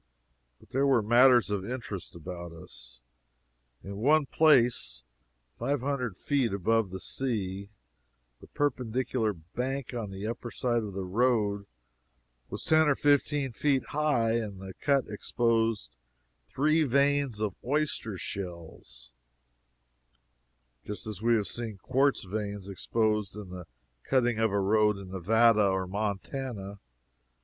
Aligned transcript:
But 0.59 0.71
there 0.71 0.87
were 0.87 1.03
matters 1.03 1.51
of 1.51 1.63
interest 1.63 2.15
about 2.15 2.51
us. 2.51 3.01
In 3.83 3.97
one 3.97 4.25
place, 4.25 5.03
five 5.59 5.81
hundred 5.81 6.17
feet 6.17 6.53
above 6.53 6.89
the 6.89 6.99
sea, 6.99 7.69
the 8.39 8.47
perpendicular 8.47 9.31
bank 9.33 9.93
on 9.93 10.09
the 10.09 10.25
upper 10.25 10.49
side 10.49 10.81
of 10.81 10.93
the 10.93 11.03
road 11.05 11.67
was 12.49 12.63
ten 12.63 12.87
or 12.87 12.95
fifteen 12.95 13.51
feet 13.51 13.89
high, 13.89 14.37
and 14.37 14.59
the 14.59 14.73
cut 14.73 15.05
exposed 15.07 15.95
three 16.49 16.83
veins 16.83 17.39
of 17.39 17.53
oyster 17.63 18.17
shells, 18.17 19.11
just 20.83 21.05
as 21.05 21.21
we 21.21 21.35
have 21.35 21.45
seen 21.47 21.77
quartz 21.77 22.23
veins 22.23 22.67
exposed 22.67 23.35
in 23.35 23.51
the 23.51 23.67
cutting 24.01 24.39
of 24.39 24.51
a 24.51 24.59
road 24.59 24.97
in 24.97 25.11
Nevada 25.11 25.67
or 25.67 25.85
Montana. 25.85 26.79